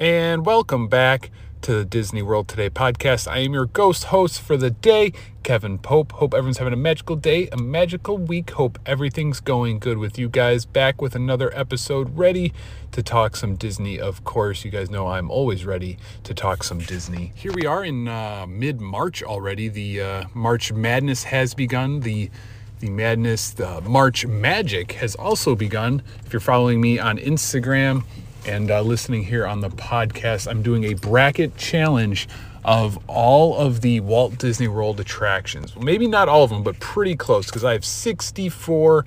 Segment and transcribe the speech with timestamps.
[0.00, 1.30] and welcome back
[1.60, 3.30] to the Disney World Today podcast.
[3.30, 6.12] I am your ghost host for the day, Kevin Pope.
[6.12, 8.52] Hope everyone's having a magical day, a magical week.
[8.52, 10.64] Hope everything's going good with you guys.
[10.64, 12.54] Back with another episode, ready
[12.92, 14.00] to talk some Disney.
[14.00, 17.32] Of course, you guys know I'm always ready to talk some Disney.
[17.34, 19.68] Here we are in uh, mid March already.
[19.68, 22.00] The uh, March Madness has begun.
[22.00, 22.30] The
[22.78, 26.02] the madness, the March magic has also begun.
[26.24, 28.04] If you're following me on Instagram,
[28.46, 32.28] and uh, listening here on the podcast, I'm doing a bracket challenge
[32.64, 35.74] of all of the Walt Disney World attractions.
[35.74, 39.06] Well, maybe not all of them, but pretty close because I have 64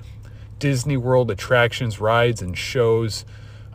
[0.59, 3.25] Disney World attractions, rides, and shows.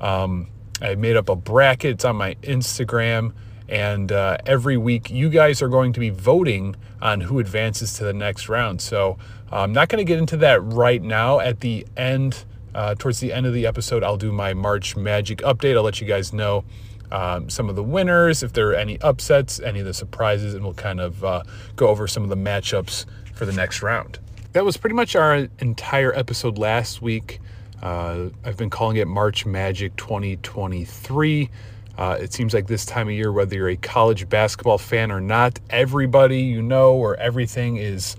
[0.00, 0.48] Um,
[0.80, 3.32] I made up a bracket, it's on my Instagram.
[3.68, 8.04] And uh, every week, you guys are going to be voting on who advances to
[8.04, 8.80] the next round.
[8.80, 9.18] So
[9.52, 11.40] I'm not going to get into that right now.
[11.40, 15.38] At the end, uh, towards the end of the episode, I'll do my March Magic
[15.38, 15.76] update.
[15.76, 16.64] I'll let you guys know
[17.10, 20.64] um, some of the winners, if there are any upsets, any of the surprises, and
[20.64, 21.42] we'll kind of uh,
[21.76, 24.18] go over some of the matchups for the next round.
[24.52, 27.40] That was pretty much our entire episode last week.
[27.82, 31.50] Uh, I've been calling it March Magic 2023.
[31.96, 35.20] Uh, it seems like this time of year, whether you're a college basketball fan or
[35.20, 38.16] not, everybody you know or everything is,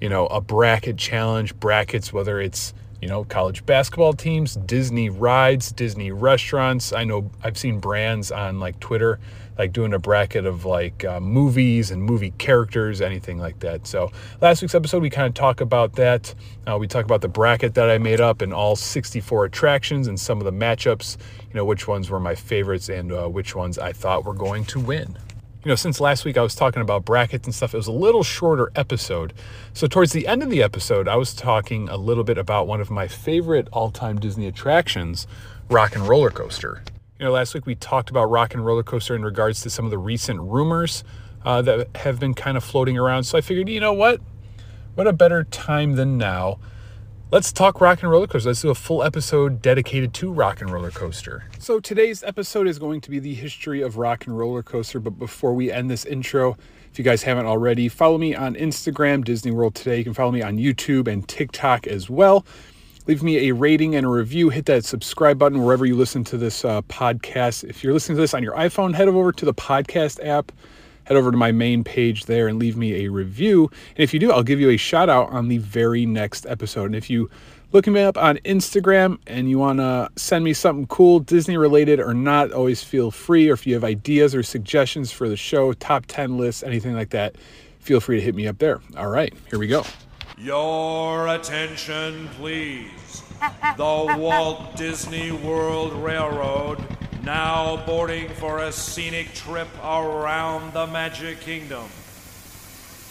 [0.00, 1.54] you know, a bracket challenge.
[1.56, 2.74] Brackets, whether it's
[3.04, 6.90] you know, college basketball teams, Disney rides, Disney restaurants.
[6.90, 9.20] I know I've seen brands on like Twitter,
[9.58, 13.86] like doing a bracket of like uh, movies and movie characters, anything like that.
[13.86, 14.10] So
[14.40, 16.34] last week's episode, we kind of talk about that.
[16.66, 20.18] Uh, we talk about the bracket that I made up and all 64 attractions and
[20.18, 23.78] some of the matchups, you know, which ones were my favorites and uh, which ones
[23.78, 25.14] I thought were going to win
[25.64, 27.92] you know, since last week I was talking about brackets and stuff, it was a
[27.92, 29.32] little shorter episode.
[29.72, 32.82] So, towards the end of the episode, I was talking a little bit about one
[32.82, 35.26] of my favorite all time Disney attractions,
[35.70, 36.82] Rock and Roller Coaster.
[37.18, 39.86] You know, last week we talked about Rock and Roller Coaster in regards to some
[39.86, 41.02] of the recent rumors
[41.46, 43.24] uh, that have been kind of floating around.
[43.24, 44.20] So, I figured, you know what?
[44.96, 46.58] What a better time than now
[47.30, 48.50] Let's talk rock and roller coaster.
[48.50, 51.44] Let's do a full episode dedicated to rock and roller coaster.
[51.58, 55.00] So today's episode is going to be the history of rock and roller coaster.
[55.00, 56.56] But before we end this intro,
[56.92, 59.98] if you guys haven't already, follow me on Instagram, Disney World Today.
[59.98, 62.46] You can follow me on YouTube and TikTok as well.
[63.06, 64.50] Leave me a rating and a review.
[64.50, 67.64] Hit that subscribe button wherever you listen to this uh, podcast.
[67.64, 70.52] If you're listening to this on your iPhone, head over to the podcast app
[71.04, 73.70] head over to my main page there and leave me a review.
[73.96, 76.86] And if you do, I'll give you a shout out on the very next episode.
[76.86, 77.30] And if you
[77.72, 82.00] look me up on Instagram and you want to send me something cool, Disney related
[82.00, 83.50] or not, always feel free.
[83.50, 87.10] Or if you have ideas or suggestions for the show, top 10 lists, anything like
[87.10, 87.36] that,
[87.80, 88.80] feel free to hit me up there.
[88.96, 89.84] All right, here we go.
[90.38, 93.22] Your attention, please.
[93.76, 96.82] The Walt Disney World Railroad
[97.24, 101.88] now boarding for a scenic trip around the Magic Kingdom.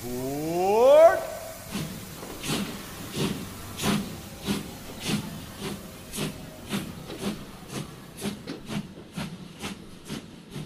[0.03, 1.19] Board!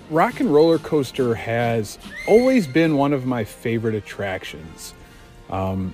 [0.09, 1.97] Rock and Roller Coaster has
[2.27, 4.93] always been one of my favorite attractions.
[5.49, 5.93] Um,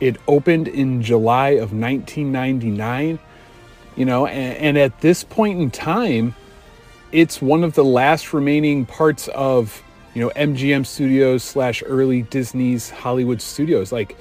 [0.00, 3.18] it opened in July of 1999,
[3.96, 6.34] you know, and, and at this point in time,
[7.12, 9.82] it's one of the last remaining parts of
[10.14, 13.92] you know MGM Studios slash early Disney's Hollywood Studios.
[13.92, 14.16] Like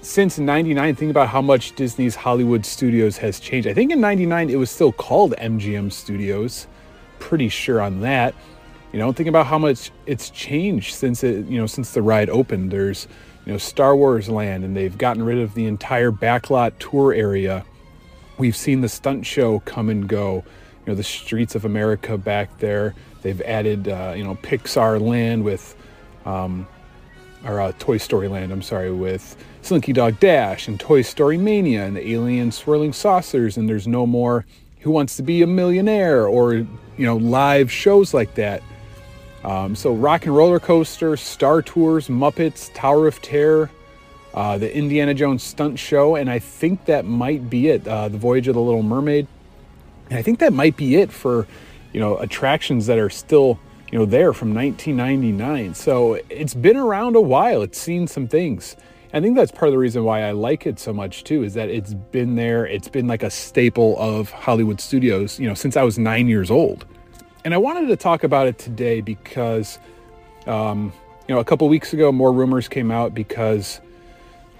[0.00, 3.68] since '99, think about how much Disney's Hollywood Studios has changed.
[3.68, 6.66] I think in '99 it was still called MGM Studios.
[7.18, 8.34] Pretty sure on that.
[8.92, 12.30] You know, think about how much it's changed since it you know since the ride
[12.30, 12.70] opened.
[12.70, 13.08] There's
[13.44, 17.64] you know Star Wars Land, and they've gotten rid of the entire backlot tour area.
[18.38, 20.44] We've seen the stunt show come and go
[20.84, 22.94] you know the streets of America back there.
[23.22, 25.74] They've added uh, you know Pixar Land with,
[26.26, 26.66] um,
[27.44, 28.52] or uh, Toy Story Land.
[28.52, 33.56] I'm sorry with Slinky Dog Dash and Toy Story Mania and the alien swirling saucers.
[33.56, 34.44] And there's no more
[34.80, 36.68] Who Wants to Be a Millionaire or you
[36.98, 38.62] know live shows like that.
[39.42, 43.70] Um, so Rock and Roller Coaster, Star Tours, Muppets, Tower of Terror.
[44.32, 47.86] Uh, the Indiana Jones stunt show, and I think that might be it.
[47.86, 49.28] Uh, the Voyage of the Little Mermaid.
[50.14, 51.44] And I think that might be it for,
[51.92, 53.58] you know, attractions that are still,
[53.90, 55.74] you know, there from 1999.
[55.74, 57.62] So it's been around a while.
[57.62, 58.76] It's seen some things.
[59.12, 61.54] I think that's part of the reason why I like it so much too, is
[61.54, 62.64] that it's been there.
[62.64, 66.48] It's been like a staple of Hollywood studios, you know, since I was nine years
[66.48, 66.86] old.
[67.44, 69.80] And I wanted to talk about it today because,
[70.46, 70.92] um,
[71.26, 73.80] you know, a couple weeks ago, more rumors came out because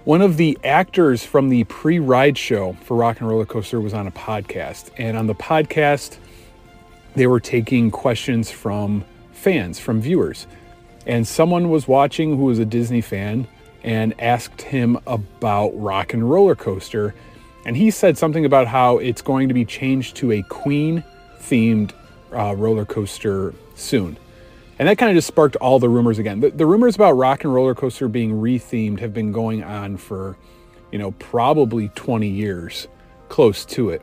[0.05, 3.95] one of the actors from the pre ride show for Rock and Roller Coaster was
[3.95, 4.91] on a podcast.
[4.99, 6.19] And on the podcast,
[7.15, 10.47] they were taking questions from fans, from viewers.
[11.07, 13.47] And someone was watching who was a Disney fan
[13.83, 17.15] and asked him about Rock and Roller Coaster.
[17.67, 21.03] And he said something about how it's going to be changed to a Queen
[21.41, 21.93] themed
[22.33, 24.19] uh, roller coaster soon.
[24.79, 26.41] And that kind of just sparked all the rumors again.
[26.41, 30.37] The, the rumors about Rock and Roller Coaster being rethemed have been going on for,
[30.91, 32.89] you know, probably 20 years,
[33.29, 34.03] close to it.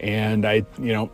[0.00, 1.10] And I, you know,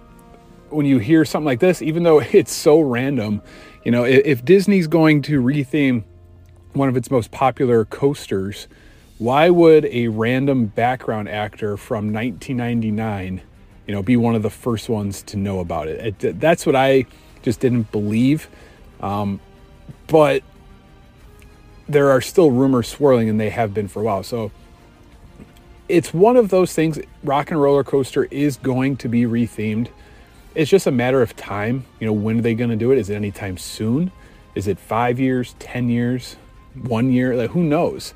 [0.71, 3.43] when you hear something like this, even though it's so random,
[3.85, 6.05] you know, if, if Disney's going to retheme
[6.73, 8.69] one of its most popular coasters,
[9.19, 13.43] why would a random background actor from 1999,
[13.87, 16.25] you know, be one of the first ones to know about it?
[16.25, 17.05] it that's what I
[17.43, 18.49] just didn't believe.
[19.01, 19.41] Um,
[20.07, 20.43] but
[21.89, 24.23] there are still rumors swirling, and they have been for a while.
[24.23, 24.53] So
[25.89, 26.99] it's one of those things.
[27.25, 29.89] Rock and Roller Coaster is going to be rethemed.
[30.55, 31.85] It's just a matter of time.
[31.99, 32.99] You know, when are they going to do it?
[32.99, 34.13] Is it anytime soon?
[34.55, 36.37] Is it five years, 10 years,
[36.75, 37.37] one year?
[37.37, 38.15] Like, who knows?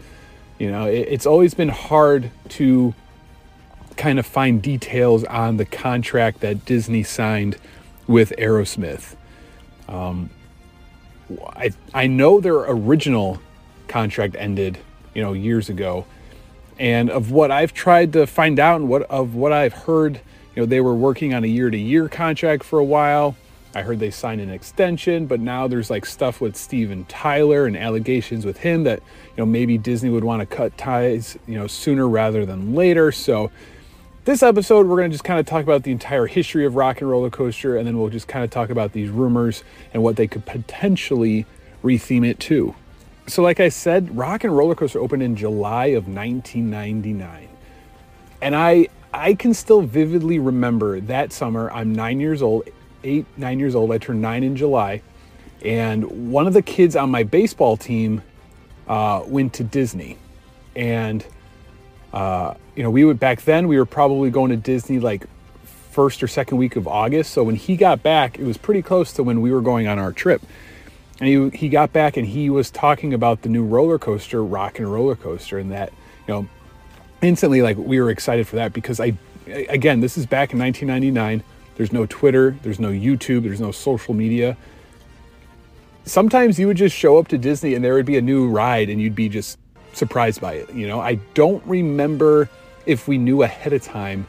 [0.58, 2.94] You know, it, it's always been hard to
[3.96, 7.56] kind of find details on the contract that Disney signed
[8.06, 9.16] with Aerosmith.
[9.88, 10.30] Um,
[11.56, 13.40] I, I know their original
[13.88, 14.78] contract ended,
[15.14, 16.06] you know, years ago.
[16.78, 20.20] And of what I've tried to find out and what of what I've heard,
[20.54, 23.36] you know, they were working on a year to year contract for a while.
[23.76, 27.76] I heard they signed an extension, but now there's like stuff with Steven Tyler and
[27.76, 31.66] allegations with him that, you know, maybe Disney would want to cut ties, you know,
[31.66, 33.10] sooner rather than later.
[33.10, 33.50] So
[34.24, 37.02] this episode, we're going to just kind of talk about the entire history of Rock
[37.02, 39.62] and Roller Coaster, and then we'll just kind of talk about these rumors
[39.92, 41.44] and what they could potentially
[41.82, 42.74] retheme it to.
[43.26, 47.48] So, like I said, Rock and Roller Coaster opened in July of 1999.
[48.40, 51.70] And I, I can still vividly remember that summer.
[51.70, 52.68] I'm nine years old,
[53.02, 53.92] eight, nine years old.
[53.92, 55.02] I turned nine in July.
[55.62, 58.22] And one of the kids on my baseball team
[58.88, 60.18] uh, went to Disney.
[60.74, 61.24] And
[62.14, 65.26] uh, you know, we would back then we were probably going to Disney like
[65.90, 67.32] first or second week of August.
[67.32, 69.98] So when he got back, it was pretty close to when we were going on
[69.98, 70.40] our trip.
[71.20, 74.78] And he, he got back and he was talking about the new roller coaster, Rock
[74.78, 75.92] and Roller Coaster, and that,
[76.26, 76.48] you know,
[77.20, 79.14] instantly like we were excited for that because I,
[79.46, 81.42] again, this is back in 1999.
[81.76, 84.56] There's no Twitter, there's no YouTube, there's no social media.
[86.04, 88.88] Sometimes you would just show up to Disney and there would be a new ride
[88.88, 89.58] and you'd be just
[89.96, 90.72] surprised by it.
[90.72, 92.48] You know, I don't remember
[92.86, 94.26] if we knew ahead of time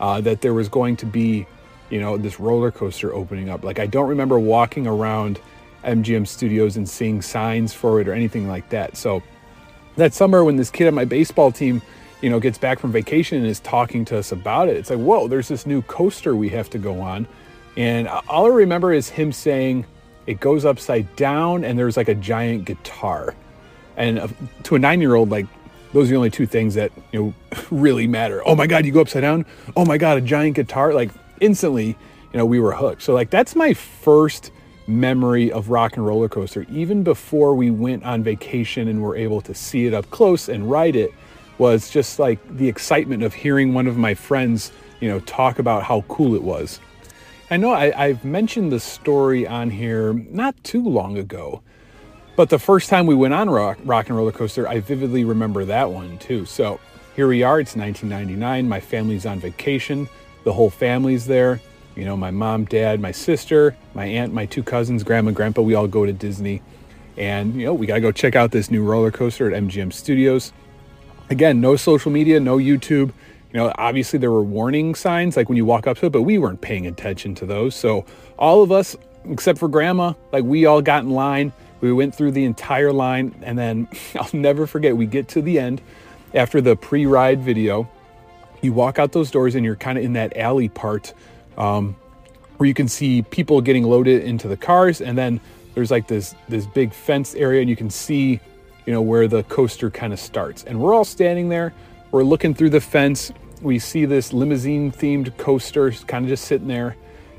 [0.00, 1.46] uh, that there was going to be,
[1.90, 3.64] you know, this roller coaster opening up.
[3.64, 5.40] Like, I don't remember walking around
[5.84, 8.96] MGM Studios and seeing signs for it or anything like that.
[8.96, 9.22] So,
[9.96, 11.80] that summer when this kid on my baseball team,
[12.20, 14.98] you know, gets back from vacation and is talking to us about it, it's like,
[14.98, 17.26] whoa, there's this new coaster we have to go on.
[17.76, 19.86] And all I remember is him saying
[20.26, 23.34] it goes upside down and there's like a giant guitar.
[23.96, 24.34] And
[24.64, 25.46] to a nine year old, like
[25.92, 27.20] those are the only two things that you
[27.50, 28.42] know really matter.
[28.46, 29.46] Oh my God, you go upside down.
[29.76, 30.92] Oh my God, a giant guitar.
[30.92, 31.10] Like
[31.40, 33.02] instantly, you know, we were hooked.
[33.02, 34.52] So like that's my first
[34.86, 36.64] memory of rock and roller coaster.
[36.70, 40.70] Even before we went on vacation and were able to see it up close and
[40.70, 41.12] ride it,
[41.58, 45.82] was just like the excitement of hearing one of my friends, you know, talk about
[45.82, 46.80] how cool it was.
[47.50, 51.62] I know I, have mentioned the story on here not too long ago,
[52.36, 55.64] but the first time we went on rock, rock and roller coaster, I vividly remember
[55.64, 56.44] that one too.
[56.44, 56.78] So
[57.16, 57.58] here we are.
[57.60, 58.68] It's 1999.
[58.68, 60.06] My family's on vacation.
[60.44, 61.60] The whole family's there.
[61.96, 65.62] You know, my mom, dad, my sister, my aunt, my two cousins, grandma, grandpa.
[65.62, 66.60] We all go to Disney,
[67.16, 70.52] and you know, we gotta go check out this new roller coaster at MGM Studios.
[71.30, 73.12] Again, no social media, no YouTube.
[73.52, 76.22] You know, obviously there were warning signs like when you walk up to it, but
[76.22, 77.74] we weren't paying attention to those.
[77.74, 78.04] So
[78.38, 82.32] all of us, except for grandma, like we all got in line we went through
[82.32, 85.82] the entire line, and then I'll never forget, we get to the end
[86.34, 87.88] after the pre ride video.
[88.62, 91.12] You walk out those doors, and you're kind of in that alley part
[91.56, 91.96] um,
[92.56, 95.40] where you can see people getting loaded into the cars, and then
[95.74, 98.40] there's like this this big fence area, and you can see,
[98.86, 100.64] you know, where the coaster kind of starts.
[100.64, 101.74] And we're all standing there.
[102.12, 103.32] We're looking through the fence.
[103.60, 106.96] We see this limousine themed coaster kind of just sitting there.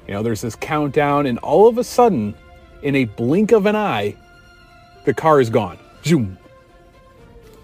[0.07, 2.35] You know, there's this countdown, and all of a sudden,
[2.83, 4.15] in a blink of an eye,
[5.07, 5.79] the car is gone.
[6.03, 6.37] Zoom.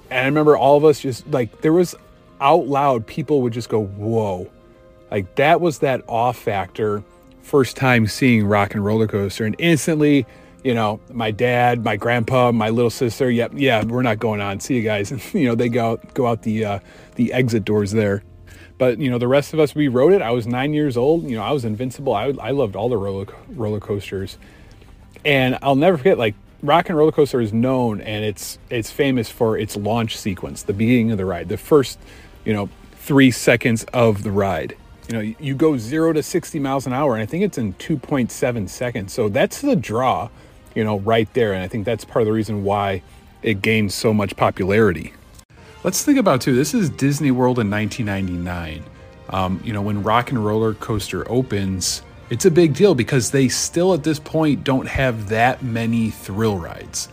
[0.10, 1.94] And I remember all of us just like there was
[2.40, 4.50] out loud, people would just go, whoa.
[5.12, 7.04] Like that was that off factor.
[7.42, 9.44] First time seeing rock and roller coaster.
[9.44, 10.26] And instantly,
[10.64, 14.62] you know, my dad, my grandpa, my little sister, yep, yeah, we're not going on.
[14.62, 15.12] See you guys.
[15.12, 16.80] And you know, they go go out the uh,
[17.16, 18.24] the exit doors there.
[18.78, 20.22] But you know, the rest of us we rode it.
[20.22, 21.24] I was nine years old.
[21.26, 22.14] You know, I was invincible.
[22.14, 24.38] I I loved all the roller roller coasters,
[25.26, 26.18] and I'll never forget.
[26.18, 30.64] Like Rock and Roller Coaster is known and it's it's famous for its launch sequence,
[30.64, 32.00] the beginning of the ride, the first,
[32.46, 34.78] you know, three seconds of the ride.
[35.10, 37.74] You know, you go zero to 60 miles an hour, and I think it's in
[37.74, 39.12] 2.7 seconds.
[39.12, 40.30] So that's the draw,
[40.74, 41.52] you know, right there.
[41.52, 43.04] And I think that's part of the reason why
[43.42, 45.14] it gained so much popularity.
[45.84, 46.56] Let's think about too.
[46.56, 48.86] This is Disney World in 1999.
[49.32, 52.04] Um, you know, when Rock and Roller Coaster opens,
[52.34, 56.58] it's a big deal because they still at this point don't have that many thrill
[56.58, 57.08] rides.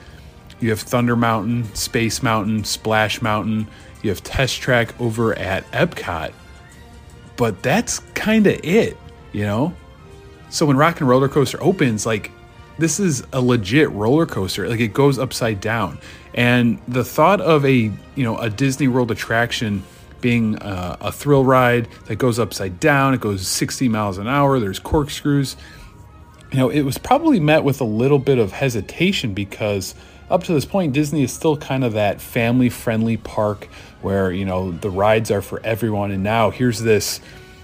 [0.60, 3.68] You have Thunder Mountain, Space Mountain, Splash Mountain,
[4.02, 6.32] you have Test Track over at Epcot,
[7.36, 8.96] but that's kind of it,
[9.32, 9.74] you know?
[10.48, 12.30] So when Rock and Roller Coaster opens, like,
[12.78, 14.70] this is a legit roller coaster.
[14.70, 15.98] Like, it goes upside down.
[16.32, 19.82] And the thought of a, you know, a Disney World attraction
[20.20, 23.14] being a, a thrill ride that goes upside down.
[23.14, 24.58] It goes 60 miles an hour.
[24.58, 25.56] There's corkscrews.
[26.52, 29.94] You know, it was probably met with a little bit of hesitation because
[30.30, 33.68] up to this point, Disney is still kind of that family friendly park
[34.02, 36.10] where, you know, the rides are for everyone.
[36.10, 37.20] And now here's this,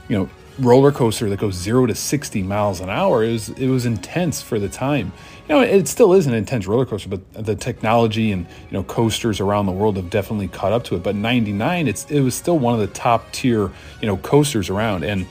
[0.08, 3.24] you know, roller coaster that goes zero to 60 miles an hour.
[3.24, 5.12] It was, it was intense for the time
[5.48, 8.82] you know, it still is an intense roller coaster, but the technology and you know
[8.82, 11.02] coasters around the world have definitely caught up to it.
[11.02, 15.04] But '99, it's it was still one of the top tier you know coasters around,
[15.04, 15.26] and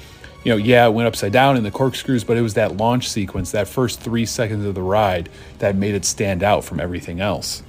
[0.46, 3.10] you know, yeah, it went upside down in the corkscrews, but it was that launch
[3.10, 7.20] sequence, that first three seconds of the ride, that made it stand out from everything
[7.20, 7.64] else.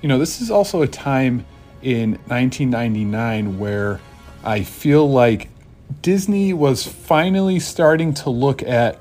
[0.00, 1.44] You know, this is also a time
[1.82, 4.00] in 1999 where
[4.44, 5.48] I feel like
[6.02, 8.98] Disney was finally starting to look at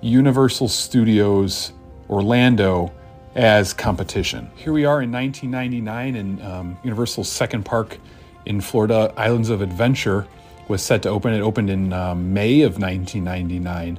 [0.00, 1.72] Universal Studios
[2.12, 2.92] Orlando
[3.34, 4.50] as competition.
[4.54, 7.98] Here we are in 1999, and um, Universal's second park
[8.44, 10.26] in Florida, Islands of Adventure,
[10.68, 11.32] was set to open.
[11.32, 13.98] It opened in um, May of 1999,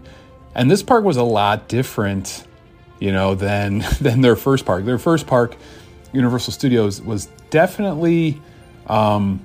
[0.54, 2.46] and this park was a lot different,
[3.00, 4.86] you know, than than their first park.
[4.86, 5.56] Their first park,
[6.12, 8.40] Universal Studios, was definitely,
[8.86, 9.42] um,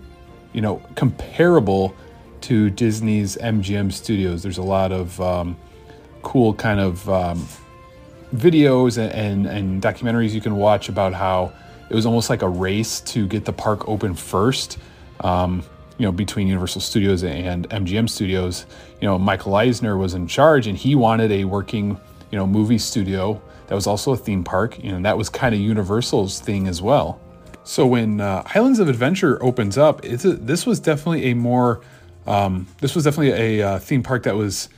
[0.53, 1.97] you know, comparable
[2.43, 4.43] to Disney's MGM Studios.
[4.43, 5.57] There's a lot of um,
[6.23, 7.49] cool kind of um,
[8.35, 11.53] videos and, and, documentaries you can watch about how
[11.89, 14.79] it was almost like a race to get the park open first.
[15.21, 15.63] Um,
[15.97, 18.67] you know, between Universal Studios and MGM Studios,
[19.01, 21.99] you know, Michael Eisner was in charge, and he wanted a working,
[22.31, 24.83] you know, movie studio that was also a theme park.
[24.83, 27.21] You know, that was kind of Universal's thing as well.
[27.65, 31.81] So when uh, Islands of Adventure opens up, a, this was definitely a more,
[32.27, 34.69] um, this was definitely a uh, theme park that was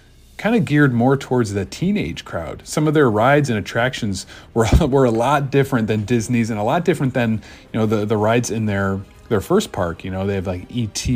[0.40, 2.62] kind of geared more towards the teenage crowd.
[2.64, 6.62] Some of their rides and attractions were were a lot different than Disney's and a
[6.62, 7.42] lot different than
[7.72, 10.02] you know the the rides in their their first park.
[10.02, 11.06] You know they have like ET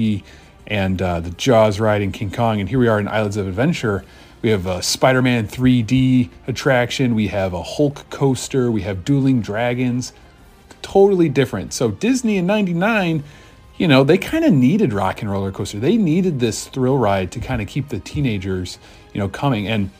[0.66, 3.48] and uh, the Jaws ride in King Kong, and here we are in Islands of
[3.48, 4.04] Adventure.
[4.42, 7.14] We have a Spider-Man 3D attraction.
[7.14, 8.70] We have a Hulk coaster.
[8.70, 10.12] We have dueling dragons.
[10.82, 11.72] Totally different.
[11.72, 13.24] So Disney in '99
[13.76, 15.80] you know, they kind of needed Rock and Roller Coaster.
[15.80, 18.78] They needed this thrill ride to kind of keep the teenagers,
[19.14, 19.66] you know, coming.
[19.66, 19.90] And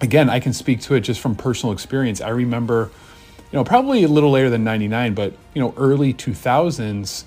[0.00, 2.20] again, I can speak to it just from personal experience.
[2.20, 2.90] I remember,
[3.50, 7.24] you know, probably a little later than 99, but, you know, early 2000s,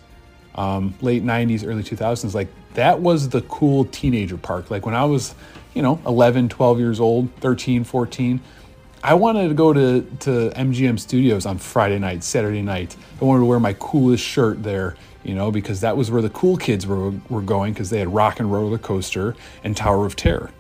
[0.55, 4.72] um, late 90s, early 2000s, like that was the cool teenager park.
[4.72, 5.36] Like when I was,
[5.74, 8.39] you know, 11, 12 years old, 13, 14,
[9.03, 12.96] I wanted to go to, to MGM Studios on Friday night, Saturday night.
[13.22, 16.29] I wanted to wear my coolest shirt there you know, because that was where the
[16.29, 20.15] cool kids were, were going because they had Rock and Roller Coaster and Tower of
[20.15, 20.51] Terror.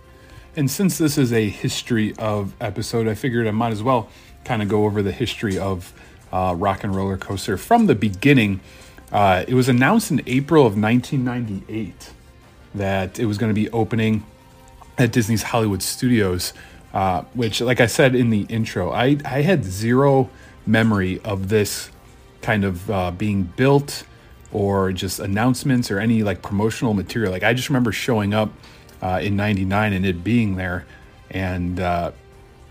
[0.57, 4.07] And since this is a history of episode, I figured I might as well
[4.45, 5.93] kind of go over the history of
[6.31, 8.61] uh, Rock and Roller Coaster from the beginning.
[9.11, 12.11] Uh, it was announced in April of 1998
[12.73, 14.25] that it was going to be opening
[14.97, 16.53] at Disney's Hollywood Studios,
[16.93, 20.29] uh, which, like I said in the intro, I, I had zero
[20.65, 21.89] memory of this
[22.41, 24.05] kind of uh, being built
[24.53, 27.33] or just announcements or any like promotional material.
[27.33, 28.53] Like I just remember showing up
[29.01, 30.85] uh, in '99 and it being there,
[31.29, 32.11] and uh,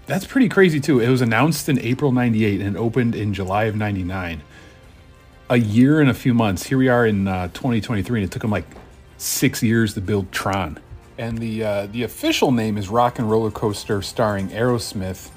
[0.07, 1.01] that's pretty crazy too.
[1.01, 4.43] It was announced in April '98 and opened in July of '99.
[5.51, 6.67] A year and a few months.
[6.67, 8.65] Here we are in uh, 2023, and it took them like
[9.19, 10.79] six years to build Tron.
[11.19, 15.31] And the uh, the official name is Rock and Roller Coaster, starring Aerosmith,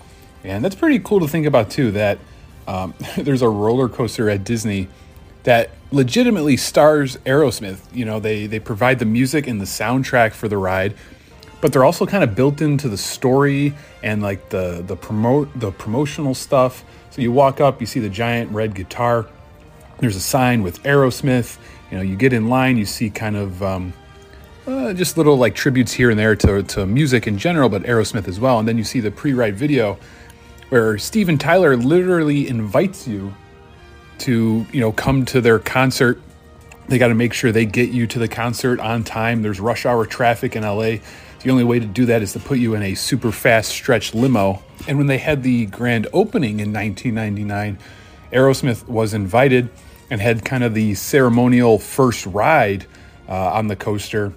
[0.44, 1.92] and that's pretty cool to think about too.
[1.92, 2.20] That
[2.68, 4.88] um, there's a roller coaster at Disney
[5.48, 7.80] that legitimately stars Aerosmith.
[7.94, 10.94] You know, they they provide the music and the soundtrack for the ride,
[11.62, 13.74] but they're also kind of built into the story
[14.04, 16.84] and like the the promote the promotional stuff.
[17.12, 19.26] So you walk up, you see the giant red guitar.
[20.00, 21.58] There's a sign with Aerosmith.
[21.92, 23.94] You know, you get in line, you see kind of um,
[24.68, 28.28] uh, just little like tributes here and there to, to music in general, but Aerosmith
[28.28, 28.60] as well.
[28.60, 29.98] And then you see the pre-ride video
[30.68, 33.34] where Steven Tyler literally invites you
[34.20, 36.22] to, you know, come to their concert.
[36.88, 39.42] They got to make sure they get you to the concert on time.
[39.42, 40.98] There's rush hour traffic in LA.
[41.44, 44.14] The only way to do that is to put you in a super fast stretch
[44.14, 44.64] limo.
[44.88, 47.78] And when they had the grand opening in 1999,
[48.32, 49.70] Aerosmith was invited
[50.10, 52.86] and had kind of the ceremonial first ride
[53.28, 54.34] uh, on the coaster.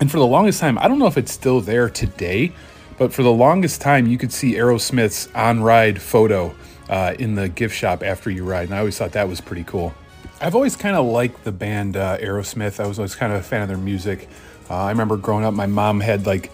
[0.00, 2.52] And for the longest time, I don't know if it's still there today,
[2.98, 6.54] but for the longest time, you could see Aerosmith's on ride photo
[6.88, 8.64] uh, in the gift shop after you ride.
[8.64, 9.94] And I always thought that was pretty cool.
[10.40, 12.78] I've always kind of liked the band uh, Aerosmith.
[12.82, 14.28] I was always kind of a fan of their music.
[14.68, 16.52] Uh, I remember growing up, my mom had like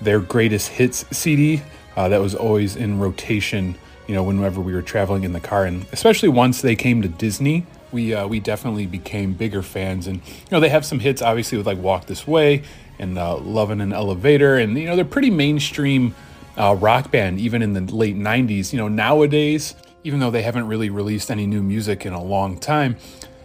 [0.00, 1.62] their greatest hits CD
[1.96, 3.74] uh, that was always in rotation,
[4.06, 5.64] you know, whenever we were traveling in the car.
[5.64, 10.06] And especially once they came to Disney, we uh, we definitely became bigger fans.
[10.06, 12.62] And you know, they have some hits obviously with like "Walk This Way"
[12.98, 16.14] and uh, "Love in an Elevator," and you know, they're pretty mainstream
[16.58, 18.72] uh, rock band even in the late '90s.
[18.72, 19.74] You know, nowadays,
[20.04, 22.96] even though they haven't really released any new music in a long time,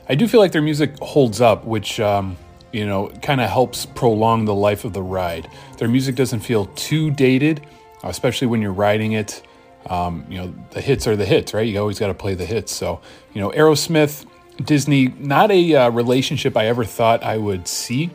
[0.10, 2.00] I do feel like their music holds up, which.
[2.00, 2.38] Um,
[2.74, 5.48] you know, kind of helps prolong the life of the ride.
[5.77, 7.65] Their music doesn't feel too dated,
[8.03, 9.43] especially when you're riding it.
[9.86, 11.67] Um, you know, the hits are the hits, right?
[11.67, 12.74] You always got to play the hits.
[12.74, 13.00] So,
[13.34, 14.25] you know, Aerosmith,
[14.63, 18.10] Disney, not a uh, relationship I ever thought I would see.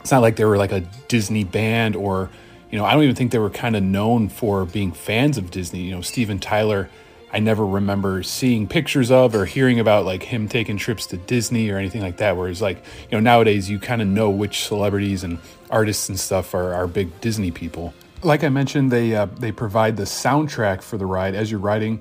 [0.00, 2.30] It's not like they were like a Disney band or,
[2.70, 5.50] you know, I don't even think they were kind of known for being fans of
[5.50, 5.82] Disney.
[5.82, 6.90] You know, Steven Tyler,
[7.32, 11.70] I never remember seeing pictures of or hearing about like him taking trips to Disney
[11.70, 12.36] or anything like that.
[12.36, 12.78] Whereas, like,
[13.10, 15.38] you know, nowadays you kind of know which celebrities and
[15.70, 17.94] artists and stuff are, are big Disney people.
[18.22, 22.00] Like I mentioned, they uh, they provide the soundtrack for the ride as you're riding.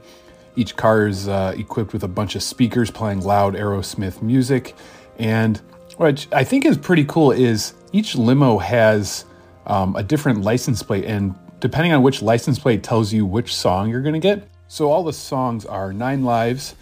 [0.56, 4.74] Each car is uh, equipped with a bunch of speakers playing loud Aerosmith music.
[5.20, 5.62] And
[5.98, 9.26] what I think is pretty cool is each limo has
[9.66, 13.90] um, a different license plate, and depending on which license plate tells you which song
[13.90, 14.48] you're going to get.
[14.68, 16.76] So all the songs are Nine Lives,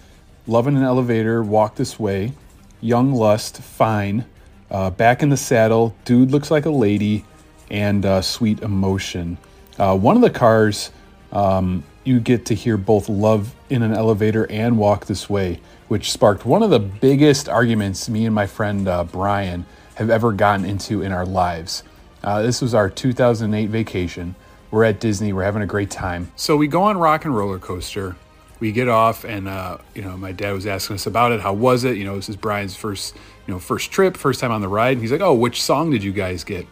[0.48, 2.34] Love in an Elevator, Walk This Way,
[2.82, 4.26] Young Lust, Fine,
[4.72, 7.26] uh, Back in the Saddle, Dude Looks Like a Lady,
[7.70, 9.38] and uh, Sweet Emotion.
[9.78, 10.92] Uh, one of the cars
[11.32, 16.12] um, you get to hear both Love in an Elevator and Walk This Way, which
[16.12, 20.66] sparked one of the biggest arguments me and my friend uh, Brian have ever gotten
[20.66, 21.84] into in our lives.
[22.24, 24.36] Uh, this was our 2008 vacation.
[24.72, 26.32] We're at Disney, we're having a great time.
[26.36, 28.16] So we go on Rock and Roller Coaster.
[28.60, 31.42] We get off, and uh, you know, my dad was asking us about it.
[31.42, 31.98] How was it?
[31.98, 33.14] You know, this is Brian's first,
[33.46, 34.94] you know, first trip, first time on the ride.
[34.94, 36.66] And he's like, "Oh, which song did you guys get?"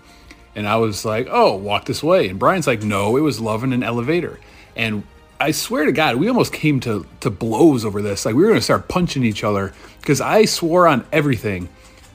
[0.56, 3.66] And I was like, "Oh, Walk This Way." And Brian's like, "No, it was Love
[3.66, 4.40] in an Elevator."
[4.78, 5.04] And
[5.42, 8.26] I swear to God, we almost came to, to blows over this.
[8.26, 11.68] Like we were going to start punching each other because I swore on everything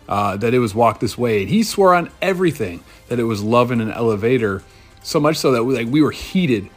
[0.09, 1.43] uh, that it was Walk This Way.
[1.43, 4.63] And he swore on everything that it was Love in an Elevator.
[5.03, 6.69] So much so that we, like we were heated.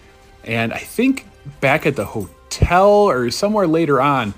[0.44, 1.26] And I think
[1.62, 4.34] back at the hotel or somewhere later on,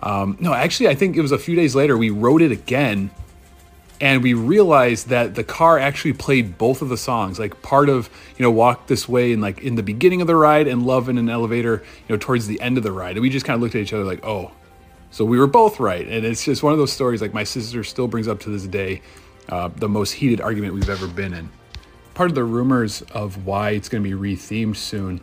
[0.00, 3.10] um, no, actually, I think it was a few days later, we rode it again
[4.02, 8.10] and we realized that the car actually played both of the songs like part of
[8.36, 11.08] you know walk this way and like in the beginning of the ride and love
[11.08, 13.54] in an elevator you know towards the end of the ride and we just kind
[13.54, 14.50] of looked at each other like oh
[15.12, 17.84] so we were both right and it's just one of those stories like my sister
[17.84, 19.00] still brings up to this day
[19.48, 21.48] uh, the most heated argument we've ever been in
[22.14, 25.20] part of the rumors of why it's going to be rethemed soon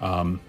[0.00, 0.40] um,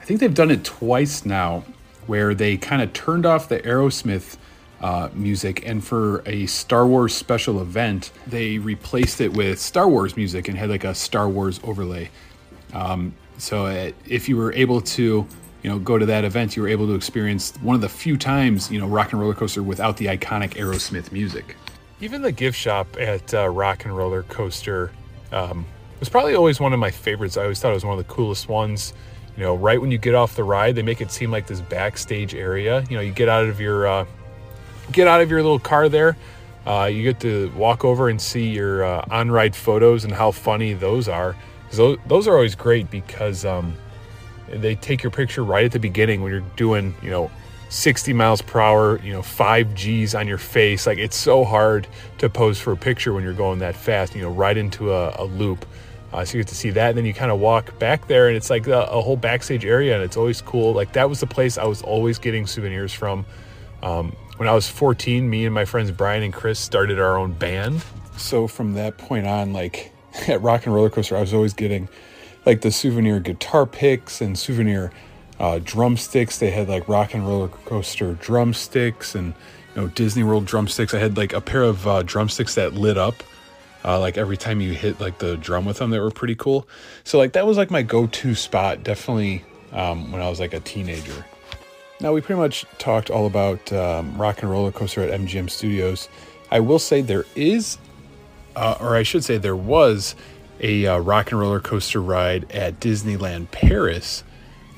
[0.00, 1.64] i think they've done it twice now
[2.06, 4.36] where they kind of turned off the aerosmith
[4.80, 5.66] uh, music.
[5.66, 10.56] And for a Star Wars special event, they replaced it with Star Wars music and
[10.56, 12.10] had like a Star Wars overlay.
[12.72, 15.26] Um, so it, if you were able to,
[15.62, 18.16] you know, go to that event, you were able to experience one of the few
[18.16, 21.56] times, you know, Rock and Roller Coaster without the iconic Aerosmith music.
[22.00, 24.92] Even the gift shop at uh, Rock and Roller Coaster
[25.32, 25.64] um,
[25.98, 27.38] was probably always one of my favorites.
[27.38, 28.92] I always thought it was one of the coolest ones.
[29.36, 31.60] You know, right when you get off the ride, they make it seem like this
[31.60, 32.84] backstage area.
[32.90, 34.06] You know, you get out of your uh,
[34.92, 36.16] get out of your little car there.
[36.66, 40.72] Uh, you get to walk over and see your uh, on-ride photos and how funny
[40.72, 41.36] those are.
[41.70, 43.74] Those, those are always great because um,
[44.48, 47.30] they take your picture right at the beginning when you're doing, you know,
[47.68, 50.86] 60 miles per hour, you know, five G's on your face.
[50.86, 54.22] Like it's so hard to pose for a picture when you're going that fast, you
[54.22, 55.66] know, right into a, a loop.
[56.12, 58.28] Uh, so you get to see that, and then you kind of walk back there,
[58.28, 60.72] and it's like a, a, whole backstage area, and it's always cool.
[60.72, 63.26] Like that was the place I was always getting souvenirs from.
[63.82, 67.32] Um, when I was 14, me and my friends Brian and Chris started our own
[67.32, 67.84] band.
[68.16, 69.92] So from that point on, like
[70.28, 71.88] at Rock and Roller Coaster, I was always getting
[72.44, 74.92] like the souvenir guitar picks and souvenir
[75.38, 76.38] uh, drumsticks.
[76.38, 79.34] They had like Rock and Roller Coaster drumsticks and
[79.74, 80.94] you know Disney World drumsticks.
[80.94, 83.22] I had like a pair of uh, drumsticks that lit up.
[83.84, 86.66] Uh, like every time you hit like the drum with them, that were pretty cool.
[87.04, 90.60] So like that was like my go-to spot, definitely um, when I was like a
[90.60, 91.24] teenager.
[92.00, 96.08] Now we pretty much talked all about um, Rock and Roller Coaster at MGM Studios.
[96.50, 97.78] I will say there is,
[98.54, 100.14] uh, or I should say there was,
[100.60, 104.24] a uh, Rock and Roller Coaster ride at Disneyland Paris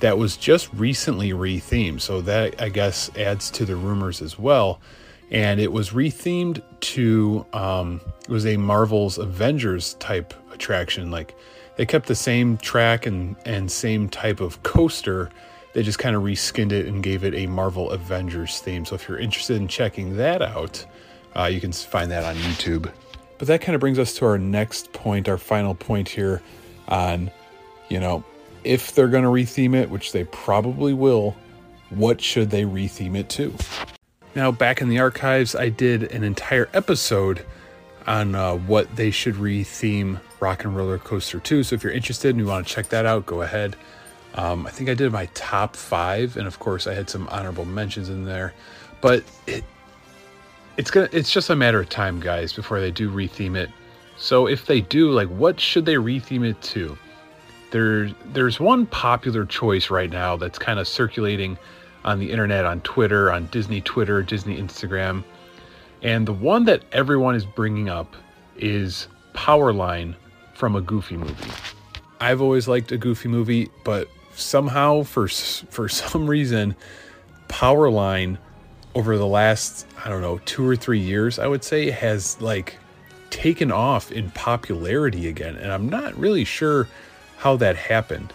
[0.00, 2.00] that was just recently rethemed.
[2.00, 4.80] So that I guess adds to the rumors as well.
[5.30, 11.10] And it was rethemed to um, it was a Marvel's Avengers type attraction.
[11.10, 11.34] Like
[11.76, 15.30] they kept the same track and and same type of coaster.
[15.74, 18.84] They just kind of reskinned it and gave it a Marvel Avengers theme.
[18.84, 20.84] So if you're interested in checking that out,
[21.36, 22.90] uh, you can find that on YouTube.
[23.38, 26.42] But that kind of brings us to our next point, our final point here
[26.88, 27.30] on,
[27.88, 28.24] you know,
[28.68, 31.34] if they're going to retheme it, which they probably will,
[31.88, 33.54] what should they retheme it to?
[34.34, 37.46] Now, back in the archives, I did an entire episode
[38.06, 41.62] on uh, what they should retheme Rock and Roller Coaster 2.
[41.62, 43.74] So if you're interested and you want to check that out, go ahead.
[44.34, 47.64] Um, I think I did my top five, and of course, I had some honorable
[47.64, 48.52] mentions in there.
[49.00, 49.64] But it,
[50.76, 53.70] it's gonna it's just a matter of time, guys, before they do retheme it.
[54.18, 56.98] So if they do, like, what should they retheme it to?
[57.70, 61.58] There's there's one popular choice right now that's kind of circulating
[62.04, 65.24] on the internet, on Twitter, on Disney Twitter, Disney Instagram,
[66.02, 68.14] and the one that everyone is bringing up
[68.56, 70.14] is Powerline
[70.54, 71.50] from a Goofy movie.
[72.20, 76.74] I've always liked a Goofy movie, but somehow for for some reason,
[77.48, 78.38] Powerline
[78.94, 82.78] over the last I don't know two or three years, I would say, has like
[83.30, 86.88] taken off in popularity again, and I'm not really sure
[87.38, 88.32] how that happened.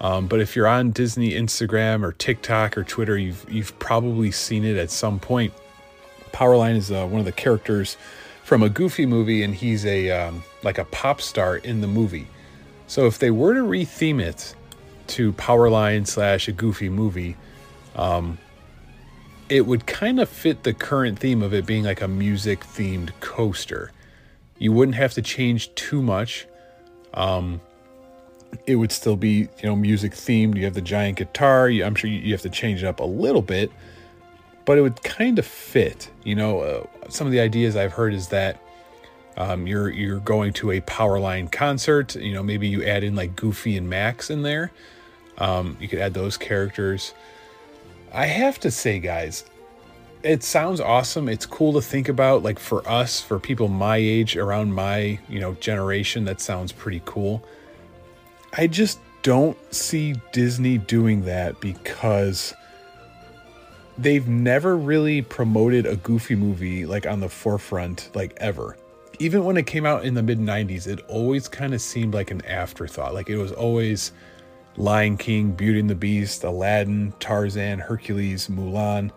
[0.00, 4.64] Um, but if you're on Disney Instagram or TikTok or Twitter, you've you've probably seen
[4.64, 5.52] it at some point.
[6.32, 7.96] Powerline is uh, one of the characters
[8.42, 12.26] from a Goofy movie, and he's a um, like a pop star in the movie.
[12.86, 14.54] So if they were to retheme it
[15.08, 17.36] to Powerline slash a Goofy movie,
[17.94, 18.38] um,
[19.48, 23.10] it would kind of fit the current theme of it being like a music themed
[23.20, 23.92] coaster.
[24.58, 26.46] You wouldn't have to change too much.
[27.14, 27.60] Um,
[28.66, 30.56] it would still be you know music themed.
[30.56, 31.68] You have the giant guitar.
[31.68, 33.70] I'm sure you have to change it up a little bit,
[34.64, 36.10] but it would kind of fit.
[36.24, 38.60] You know, uh, some of the ideas I've heard is that
[39.36, 42.14] um, you're you're going to a Powerline concert.
[42.14, 44.70] You know, maybe you add in like Goofy and Max in there.
[45.38, 47.14] Um, you could add those characters.
[48.12, 49.44] I have to say, guys,
[50.22, 51.28] it sounds awesome.
[51.28, 52.42] It's cool to think about.
[52.42, 57.02] Like for us, for people my age, around my you know generation, that sounds pretty
[57.04, 57.42] cool.
[58.54, 62.52] I just don't see Disney doing that because
[63.96, 68.76] they've never really promoted a goofy movie like on the forefront like ever.
[69.18, 72.30] Even when it came out in the mid 90s, it always kind of seemed like
[72.30, 73.14] an afterthought.
[73.14, 74.12] Like it was always
[74.76, 79.10] Lion King, Beauty and the Beast, Aladdin, Tarzan, Hercules, Mulan.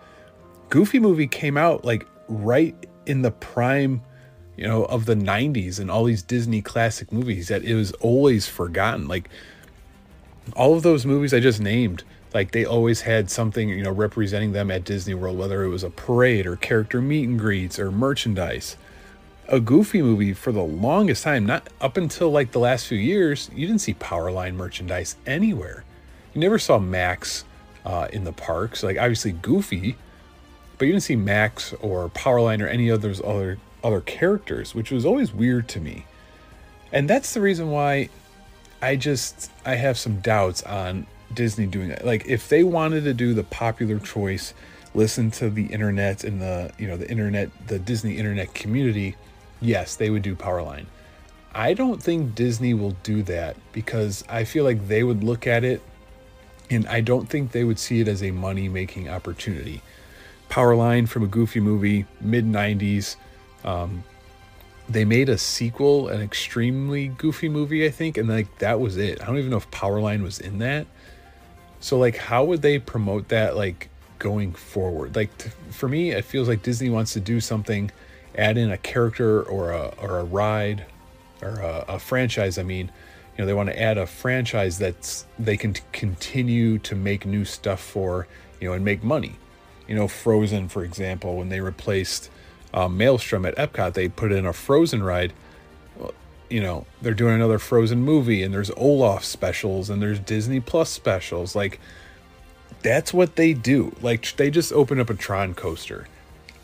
[0.69, 4.01] Goofy movie came out like right in the prime
[4.57, 8.47] you know, of the 90s and all these Disney classic movies that it was always
[8.47, 9.07] forgotten.
[9.07, 9.29] Like
[10.55, 14.51] all of those movies I just named, like they always had something, you know, representing
[14.51, 17.91] them at Disney World, whether it was a parade or character meet and greets or
[17.91, 18.77] merchandise.
[19.47, 23.49] A Goofy movie for the longest time, not up until like the last few years,
[23.53, 25.83] you didn't see Powerline merchandise anywhere.
[26.33, 27.45] You never saw Max
[27.85, 29.95] uh, in the parks, like obviously Goofy,
[30.77, 34.91] but you didn't see Max or Powerline or any of those other other characters, which
[34.91, 36.05] was always weird to me.
[36.91, 38.09] And that's the reason why
[38.81, 42.05] I just I have some doubts on Disney doing it.
[42.05, 44.53] Like if they wanted to do the popular choice,
[44.93, 49.15] listen to the internet and the, you know, the internet, the Disney internet community,
[49.61, 50.85] yes, they would do Powerline.
[51.53, 55.63] I don't think Disney will do that because I feel like they would look at
[55.63, 55.81] it
[56.69, 59.81] and I don't think they would see it as a money making opportunity.
[60.49, 63.15] Powerline from a goofy movie, mid 90s,
[63.65, 64.03] um,
[64.87, 69.21] they made a sequel, an extremely goofy movie, I think, and like that was it.
[69.21, 70.85] I don't even know if Powerline was in that.
[71.79, 75.15] So like, how would they promote that like going forward?
[75.15, 77.91] Like to, for me, it feels like Disney wants to do something,
[78.37, 80.85] add in a character or a or a ride,
[81.41, 82.59] or a, a franchise.
[82.59, 82.91] I mean,
[83.35, 87.25] you know, they want to add a franchise that's they can t- continue to make
[87.25, 88.27] new stuff for,
[88.61, 89.37] you know, and make money.
[89.87, 92.29] You know, Frozen, for example, when they replaced
[92.75, 95.33] uh, Maelstrom at Epcot, they put in a Frozen ride.
[96.49, 100.89] You know, they're doing another Frozen movie, and there's Olaf specials, and there's Disney Plus
[100.89, 101.55] specials.
[101.55, 101.79] Like,
[102.83, 103.95] that's what they do.
[104.01, 106.07] Like, they just opened up a Tron coaster.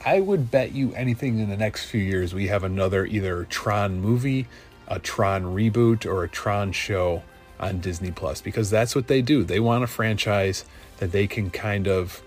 [0.05, 4.01] I would bet you anything in the next few years we have another either Tron
[4.01, 4.47] movie,
[4.87, 7.23] a Tron reboot, or a Tron show
[7.59, 9.43] on Disney Plus because that's what they do.
[9.43, 10.65] They want a franchise
[10.97, 12.21] that they can kind of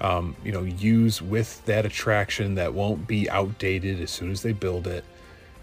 [0.00, 4.52] um, you know use with that attraction that won't be outdated as soon as they
[4.52, 5.04] build it.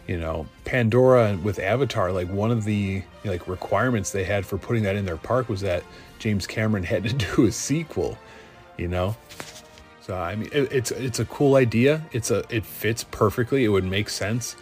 [0.08, 4.84] You know pandora with avatar like one of the like requirements they had for putting
[4.84, 5.84] that in their park was that
[6.17, 8.17] james cameron had to do a sequel
[8.78, 9.17] you know?
[10.02, 12.02] So i mean it, it's it's a cool idea.
[12.13, 13.65] It's a it fits perfectly.
[13.65, 14.56] It would make sense.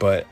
[0.00, 0.26] But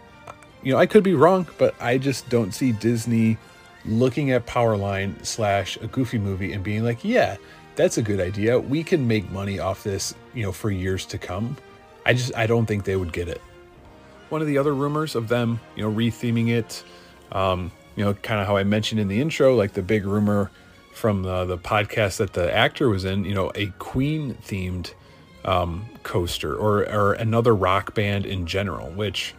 [0.62, 3.38] you know i could be wrong but i just don't see disney
[3.84, 7.36] looking at powerline slash a goofy movie and being like yeah
[7.78, 11.16] that's a good idea we can make money off this you know for years to
[11.16, 11.56] come
[12.04, 13.40] i just i don't think they would get it
[14.28, 16.82] one of the other rumors of them, you know, retheming it.
[17.32, 20.50] Um, you know, kind of how I mentioned in the intro, like the big rumor
[20.94, 24.92] from the, the podcast that the actor was in, you know, a Queen themed
[25.44, 29.34] um, coaster or, or another rock band in general, which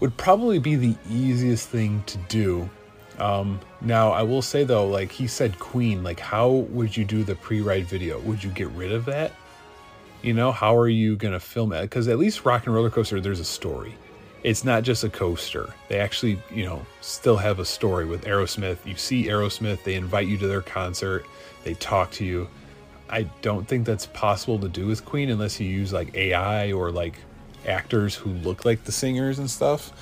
[0.00, 2.70] would probably be the easiest thing to do.
[3.18, 7.24] Um, now, I will say though, like he said, Queen, like how would you do
[7.24, 8.20] the pre ride video?
[8.20, 9.32] Would you get rid of that?
[10.22, 11.82] You know, how are you to film it?
[11.82, 13.94] Because at least Rock and Roller Coaster, there's a story
[14.44, 15.72] it's not just a coaster.
[15.88, 18.84] They actually, you know, still have a story with Aerosmith.
[18.84, 21.26] You see Aerosmith, they invite you to their concert,
[21.64, 22.48] they talk to you.
[23.08, 26.90] I don't think that's possible to do with Queen unless you use like AI or
[26.90, 27.14] like
[27.66, 29.92] actors who look like the singers and stuff.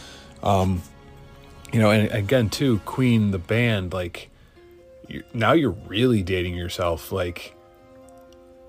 [0.42, 0.82] Um,
[1.72, 4.30] you know, and again, too, Queen, the band, like,
[5.08, 7.12] you're, now you're really dating yourself.
[7.12, 7.54] Like,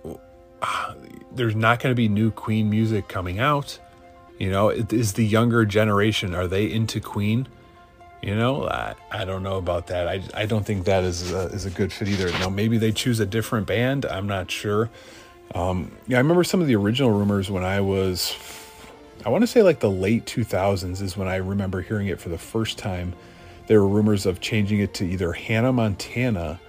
[1.31, 3.79] there's not going to be new Queen music coming out
[4.41, 7.47] you know, is the younger generation are they into Queen?
[8.23, 10.07] You know, I, I don't know about that.
[10.07, 12.31] I, I don't think that is a, is a good fit either.
[12.39, 14.03] Now maybe they choose a different band.
[14.03, 14.89] I'm not sure.
[15.53, 18.35] Um, yeah, I remember some of the original rumors when I was,
[19.25, 22.29] I want to say like the late 2000s is when I remember hearing it for
[22.29, 23.13] the first time.
[23.67, 26.60] There were rumors of changing it to either Hannah Montana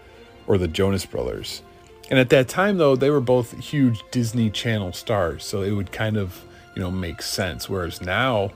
[0.46, 1.62] or the Jonas Brothers.
[2.10, 5.90] And at that time, though, they were both huge Disney Channel stars, so it would
[5.92, 8.50] kind of you know make sense whereas now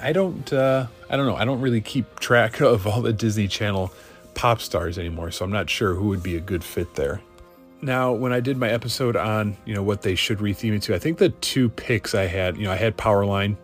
[0.00, 3.48] i don't uh i don't know i don't really keep track of all the disney
[3.48, 3.92] channel
[4.34, 7.20] pop stars anymore so i'm not sure who would be a good fit there
[7.82, 10.94] now when i did my episode on you know what they should retheme it to
[10.94, 13.56] i think the two picks i had you know i had powerline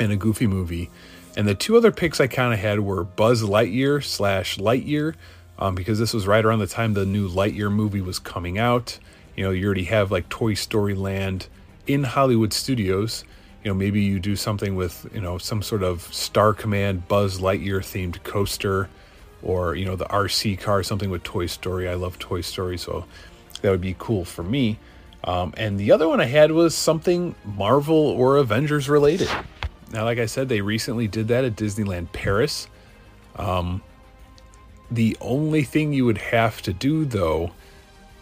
[0.00, 0.90] and a goofy movie.
[1.36, 5.14] And the two other picks i kind of had were buzz lightyear slash lightyear
[5.58, 8.98] um, because this was right around the time the new lightyear movie was coming out.
[9.36, 11.48] You know you already have like toy story land
[11.86, 13.24] in Hollywood studios.
[13.62, 17.40] You know, maybe you do something with, you know, some sort of Star Command Buzz
[17.40, 18.88] Lightyear themed coaster
[19.46, 21.88] or, you know, the RC car, something with Toy Story.
[21.88, 23.04] I love Toy Story, so
[23.62, 24.78] that would be cool for me.
[25.22, 29.30] Um, and the other one I had was something Marvel or Avengers related.
[29.92, 32.66] Now, like I said, they recently did that at Disneyland Paris.
[33.36, 33.82] Um,
[34.90, 37.52] the only thing you would have to do, though,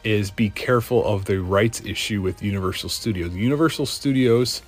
[0.03, 3.35] is be careful of the rights issue with Universal Studios.
[3.35, 4.61] Universal Studios,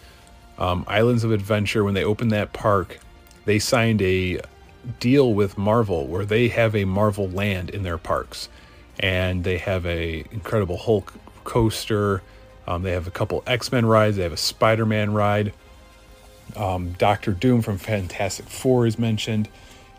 [0.57, 2.99] um, Islands of Adventure, when they opened that park,
[3.45, 4.41] they signed a
[5.01, 8.49] deal with Marvel where they have a Marvel land in their parks,
[8.99, 11.13] and they have a Incredible Hulk
[11.45, 12.23] coaster.
[12.67, 14.17] Um, they have a couple X Men rides.
[14.17, 15.53] They have a Spider Man ride.
[16.55, 19.49] Um, Doctor Doom from Fantastic Four is mentioned.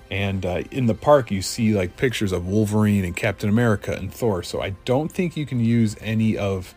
[0.10, 4.14] And uh, in the park, you see like pictures of Wolverine and Captain America and
[4.14, 4.42] Thor.
[4.44, 6.74] So I don't think you can use any of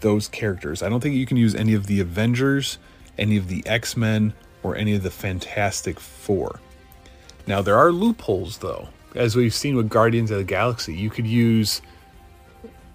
[0.00, 0.82] those characters.
[0.82, 2.78] I don't think you can use any of the Avengers,
[3.18, 6.60] any of the X Men, or any of the Fantastic Four.
[7.46, 8.88] Now, there are loopholes though.
[9.14, 11.80] As we've seen with Guardians of the Galaxy, you could use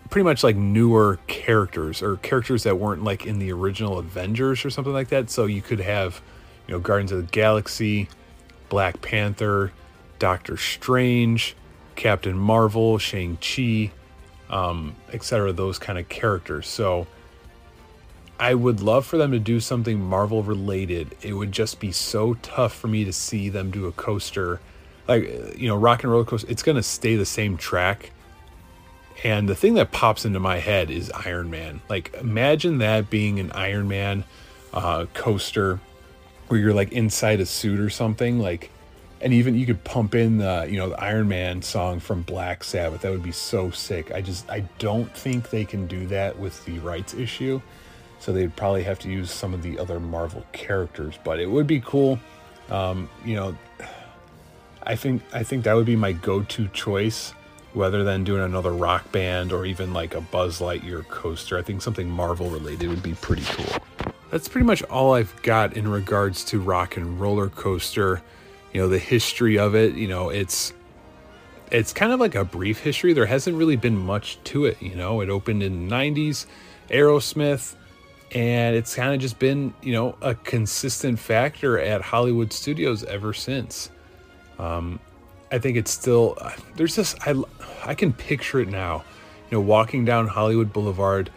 [0.09, 4.69] pretty much like newer characters or characters that weren't like in the original Avengers or
[4.69, 5.29] something like that.
[5.29, 6.21] So you could have,
[6.67, 8.09] you know, Guardians of the Galaxy
[8.69, 9.71] Black Panther,
[10.19, 11.55] Doctor Strange,
[11.95, 13.91] Captain Marvel, Shang-Chi,
[14.49, 16.67] um, etc., those kind of characters.
[16.67, 17.07] So
[18.39, 21.15] I would love for them to do something Marvel related.
[21.21, 24.61] It would just be so tough for me to see them do a coaster.
[25.07, 28.11] Like, you know, Rock and Roller Coaster, it's going to stay the same track.
[29.23, 31.81] And the thing that pops into my head is Iron Man.
[31.89, 34.23] Like, imagine that being an Iron Man
[34.73, 35.79] uh, coaster
[36.47, 38.71] where you're like inside a suit or something like
[39.21, 42.63] and even you could pump in the you know the iron man song from black
[42.63, 46.37] sabbath that would be so sick i just i don't think they can do that
[46.37, 47.61] with the rights issue
[48.19, 51.67] so they'd probably have to use some of the other marvel characters but it would
[51.67, 52.19] be cool
[52.69, 53.55] um, you know
[54.83, 57.33] i think i think that would be my go-to choice
[57.73, 61.57] rather than doing another rock band or even like a Buzz Lightyear coaster.
[61.57, 63.81] I think something Marvel related would be pretty cool.
[64.31, 68.21] That's pretty much all I've got in regards to Rock and Roller Coaster.
[68.73, 70.73] You know, the history of it, you know, it's
[71.71, 73.13] it's kind of like a brief history.
[73.13, 75.21] There hasn't really been much to it, you know.
[75.21, 76.45] It opened in the 90s,
[76.89, 77.75] Aerosmith,
[78.31, 83.33] and it's kind of just been, you know, a consistent factor at Hollywood studios ever
[83.33, 83.89] since.
[84.59, 84.99] Um,
[85.51, 86.37] I think it's still
[86.75, 87.41] there's this I
[87.83, 89.03] I can picture it now.
[89.49, 91.31] You know, walking down Hollywood Boulevard,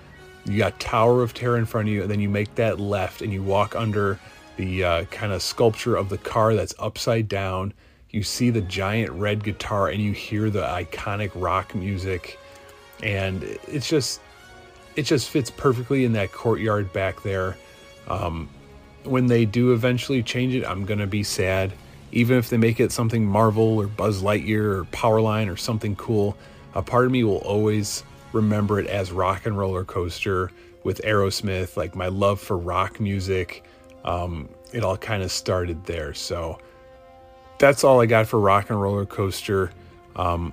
[0.45, 3.23] you got Tower of Terror in front of you, and then you make that left
[3.23, 4.19] and you walk under
[4.57, 7.73] the uh, kind of sculpture of the car that's upside down.
[8.11, 12.39] You see the giant red guitar and you hear the iconic rock music,
[13.03, 14.21] and it's just
[14.97, 17.57] it just fits perfectly in that courtyard back there.
[18.09, 18.49] Um,
[19.05, 21.73] when they do eventually change it, I'm gonna be sad
[22.13, 26.37] even if they make it something Marvel or Buzz Lightyear or Powerline or something cool,
[26.75, 30.51] a part of me will always remember it as Rock and Roller Coaster
[30.85, 31.77] with Aerosmith.
[31.77, 33.65] Like my love for rock music,
[34.05, 36.13] um, it all kind of started there.
[36.13, 36.59] So
[37.59, 39.71] that's all I got for Rock and Roller Coaster.
[40.15, 40.53] Um,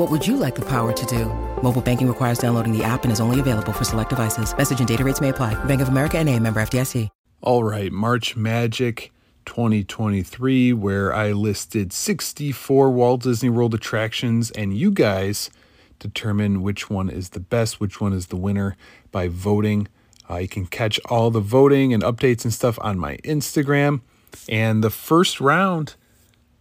[0.00, 1.26] What would you like the power to do?
[1.62, 4.56] Mobile banking requires downloading the app and is only available for select devices.
[4.56, 5.62] Message and data rates may apply.
[5.66, 7.10] Bank of America and a member FDIC.
[7.42, 9.12] All right, March Magic
[9.44, 15.50] 2023, where I listed 64 Walt Disney World attractions, and you guys
[15.98, 18.78] determine which one is the best, which one is the winner
[19.12, 19.86] by voting.
[20.30, 24.00] Uh, you can catch all the voting and updates and stuff on my Instagram.
[24.48, 25.96] And the first round,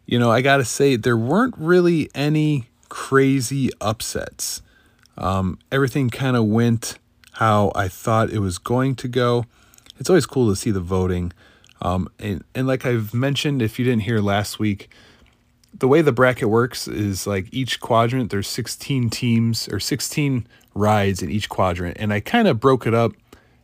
[0.05, 4.61] you know, I got to say, there weren't really any crazy upsets.
[5.17, 6.97] Um, everything kind of went
[7.33, 9.45] how I thought it was going to go.
[9.99, 11.31] It's always cool to see the voting.
[11.81, 14.89] Um, and, and like I've mentioned, if you didn't hear last week,
[15.77, 21.21] the way the bracket works is like each quadrant, there's 16 teams or 16 rides
[21.21, 21.97] in each quadrant.
[21.99, 23.13] And I kind of broke it up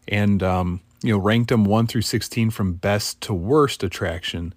[0.07, 4.53] and, um, you know, ranked them 1 through 16 from best to worst attraction.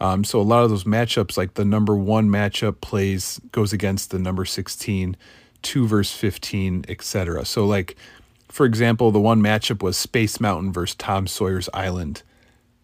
[0.00, 4.10] Um, so a lot of those matchups, like the number one matchup plays, goes against
[4.10, 5.16] the number 16,
[5.62, 7.44] 2 versus 15, etc.
[7.44, 7.96] So, like,
[8.48, 12.22] for example, the one matchup was Space Mountain versus Tom Sawyer's Island.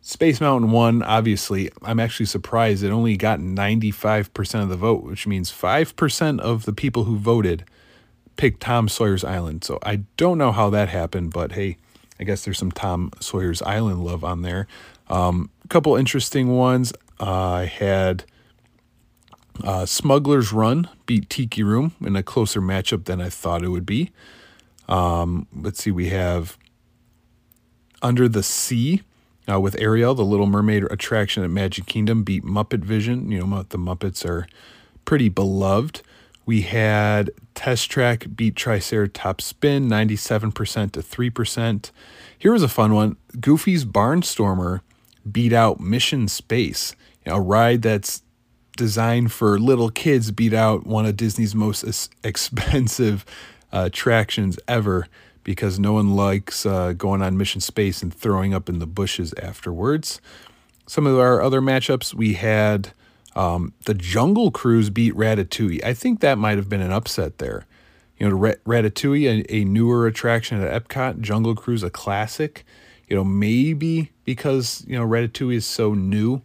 [0.01, 1.71] Space Mountain won, obviously.
[1.83, 6.73] I'm actually surprised it only got 95% of the vote, which means 5% of the
[6.73, 7.65] people who voted
[8.37, 9.63] picked Tom Sawyer's Island.
[9.63, 11.77] So I don't know how that happened, but hey,
[12.19, 14.67] I guess there's some Tom Sawyer's Island love on there.
[15.09, 16.93] Um, a couple interesting ones.
[17.23, 18.25] I had
[19.63, 23.87] uh, Smuggler's Run beat Tiki Room in a closer matchup than I thought it would
[23.87, 24.11] be.
[24.89, 26.59] Um, let's see, we have
[28.03, 29.03] Under the Sea
[29.51, 33.31] uh, with Ariel, the Little Mermaid attraction at Magic Kingdom beat Muppet Vision.
[33.31, 34.47] You know, the Muppets are
[35.05, 36.03] pretty beloved.
[36.45, 41.91] We had Test Track beat Triceratops Spin 97% to 3%.
[42.37, 44.81] Here was a fun one Goofy's Barnstormer
[45.31, 48.23] beat out Mission Space, you know, a ride that's
[48.77, 51.85] designed for little kids, beat out one of Disney's most
[52.25, 53.25] expensive
[53.73, 55.07] uh, attractions ever
[55.45, 59.35] because no one likes uh, going on mission space and throwing up in the bushes
[59.43, 60.21] afterwards.
[60.87, 62.93] Some of our other matchups, we had
[63.35, 65.85] um, the Jungle Cruise beat Ratatouille.
[65.85, 67.67] I think that might have been an upset there.
[68.19, 72.65] You know, Ratatouille, a, a newer attraction at Epcot, Jungle Cruise, a classic.
[73.09, 76.43] You know, maybe because, you know, Ratatouille is so new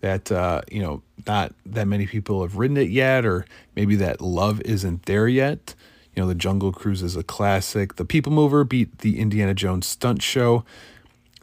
[0.00, 3.44] that, uh, you know, not that many people have ridden it yet, or
[3.76, 5.74] maybe that love isn't there yet.
[6.14, 7.96] You know, the Jungle Cruise is a classic.
[7.96, 10.64] The People Mover beat the Indiana Jones stunt show.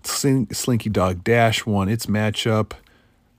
[0.03, 2.73] Slinky Dog Dash won its matchup.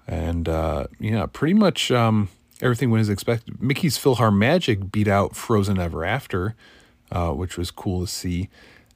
[0.06, 2.28] And uh, yeah, pretty much um,
[2.62, 3.60] everything went as expected.
[3.62, 6.54] Mickey's PhilharMagic beat out Frozen Ever After,
[7.12, 8.48] uh, which was cool to see.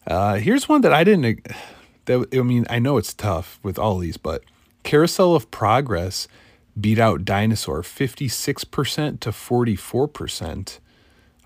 [0.07, 1.47] Uh, here's one that I didn't.
[2.07, 4.43] That I mean, I know it's tough with all these, but
[4.83, 6.29] Carousel of Progress
[6.81, 10.79] beat out Dinosaur 56% to 44%.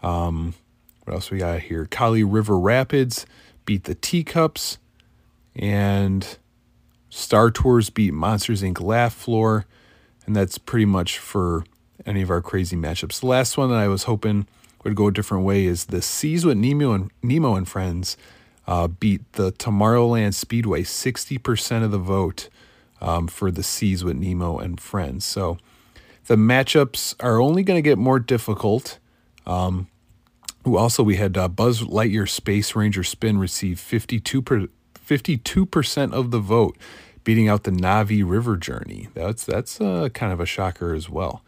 [0.02, 0.54] Um,
[1.04, 1.86] what else we got here?
[1.86, 3.26] Kali River Rapids
[3.64, 4.78] beat the Teacups,
[5.54, 6.38] and
[7.10, 8.80] Star Tours beat Monsters Inc.
[8.80, 9.66] Laugh Floor,
[10.26, 11.64] and that's pretty much for
[12.04, 13.20] any of our crazy matchups.
[13.20, 14.46] The last one that I was hoping
[14.84, 18.16] would go a different way is the Seas with Nemo and Nemo and Friends
[18.66, 22.48] uh, beat the Tomorrowland Speedway 60% of the vote
[23.00, 25.24] um, for the Seas with Nemo and Friends.
[25.24, 25.58] So
[26.26, 28.98] the matchups are only going to get more difficult.
[29.46, 29.88] Um,
[30.64, 34.66] who also we had uh, Buzz Lightyear Space Ranger Spin receive 52 per,
[35.06, 36.76] 52% of the vote,
[37.22, 39.08] beating out the Na'vi River Journey.
[39.14, 41.42] That's that's uh, kind of a shocker as well.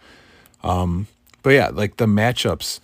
[0.62, 1.08] Um,
[1.42, 2.78] but yeah, like the matchups,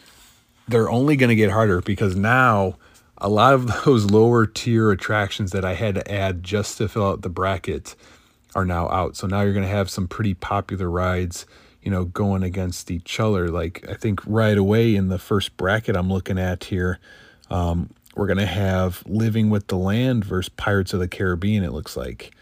[0.66, 2.78] they're only going to get harder because now
[3.18, 7.06] a lot of those lower tier attractions that I had to add just to fill
[7.06, 7.94] out the bracket
[8.54, 9.16] are now out.
[9.16, 11.46] So now you're going to have some pretty popular rides,
[11.82, 13.48] you know, going against each other.
[13.48, 16.98] Like I think right away in the first bracket I'm looking at here,
[17.50, 21.72] um, we're going to have Living with the Land versus Pirates of the Caribbean, it
[21.72, 22.32] looks like.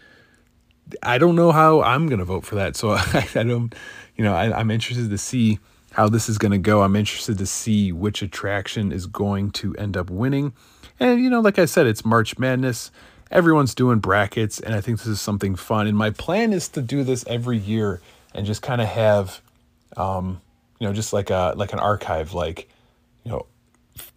[1.01, 2.75] I don't know how I'm going to vote for that.
[2.75, 3.73] So I, I don't,
[4.15, 5.59] you know, I, I'm interested to see
[5.93, 6.81] how this is going to go.
[6.81, 10.53] I'm interested to see which attraction is going to end up winning.
[10.99, 12.91] And, you know, like I said, it's March Madness.
[13.33, 15.87] Everyone's doing brackets, and I think this is something fun.
[15.87, 17.99] And my plan is to do this every year
[18.33, 19.41] and just kind of have,
[19.97, 20.39] um,
[20.79, 22.69] you know, just like a like an archive, like,
[23.25, 23.47] you know,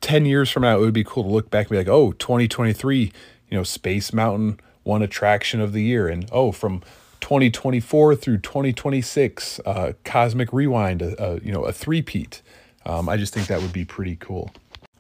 [0.01, 2.13] 10 years from now, it would be cool to look back and be like, oh,
[2.13, 3.13] 2023,
[3.51, 6.09] you know, Space Mountain won attraction of the year.
[6.09, 6.81] And oh, from
[7.21, 12.43] 2024 through 2026, uh, Cosmic Rewind, uh, you know, a three-peat.
[12.85, 14.51] Um, I just think that would be pretty cool.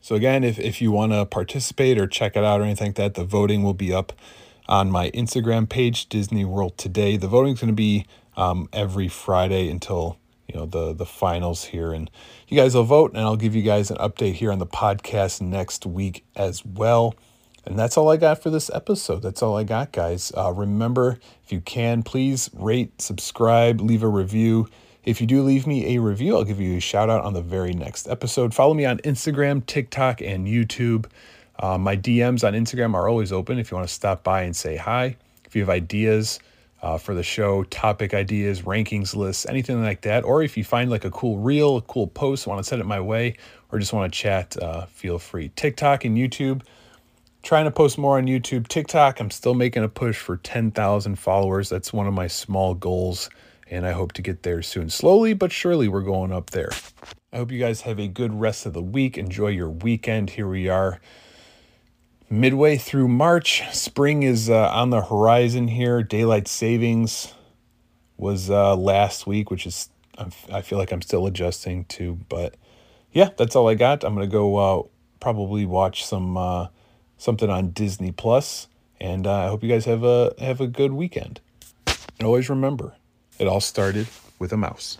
[0.06, 2.94] So again, if, if you want to participate or check it out or anything like
[2.94, 4.12] that, the voting will be up
[4.68, 7.16] on my Instagram page, Disney World Today.
[7.16, 11.64] The voting is going to be um, every Friday until you know the the finals
[11.64, 12.08] here, and
[12.46, 15.40] you guys will vote, and I'll give you guys an update here on the podcast
[15.40, 17.16] next week as well.
[17.64, 19.22] And that's all I got for this episode.
[19.22, 20.30] That's all I got, guys.
[20.36, 24.68] Uh, remember, if you can, please rate, subscribe, leave a review.
[25.06, 27.40] If you do leave me a review, I'll give you a shout out on the
[27.40, 28.52] very next episode.
[28.52, 31.06] Follow me on Instagram, TikTok, and YouTube.
[31.60, 34.56] Uh, my DMs on Instagram are always open if you want to stop by and
[34.56, 35.16] say hi.
[35.44, 36.40] If you have ideas
[36.82, 40.90] uh, for the show, topic ideas, rankings lists, anything like that, or if you find
[40.90, 43.36] like a cool reel, a cool post, want to send it my way,
[43.70, 45.52] or just want to chat, uh, feel free.
[45.54, 46.62] TikTok and YouTube
[47.44, 48.66] trying to post more on YouTube.
[48.66, 51.68] TikTok, I'm still making a push for 10,000 followers.
[51.68, 53.30] That's one of my small goals,
[53.70, 54.90] and I hope to get there soon.
[54.90, 56.70] Slowly but surely, we're going up there.
[57.32, 59.18] I hope you guys have a good rest of the week.
[59.18, 60.30] Enjoy your weekend.
[60.30, 61.00] Here we are,
[62.30, 63.62] midway through March.
[63.72, 66.02] Spring is uh, on the horizon here.
[66.02, 67.34] Daylight savings
[68.16, 69.90] was uh, last week, which is
[70.50, 72.56] I feel like I'm still adjusting to, but
[73.12, 74.02] yeah, that's all I got.
[74.02, 74.82] I'm gonna go uh,
[75.20, 76.68] probably watch some uh,
[77.18, 78.68] something on Disney Plus.
[79.00, 81.40] And uh, I hope you guys have a have a good weekend.
[81.86, 82.94] And always remember,
[83.38, 84.08] it all started
[84.38, 84.96] with a mouse.